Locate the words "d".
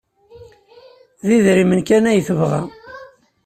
1.27-1.29